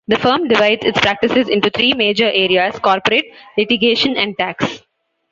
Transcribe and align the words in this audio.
The 0.07 0.17
firm 0.17 0.47
divides 0.47 0.83
its 0.83 0.99
practices 0.99 1.47
into 1.47 1.69
three 1.69 1.93
major 1.93 2.25
areas: 2.25 2.73
Corporate, 2.79 3.25
Litigation 3.55 4.17
and 4.17 4.35
Tax. 4.35 4.81